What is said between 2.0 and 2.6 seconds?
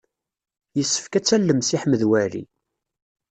Waɛli.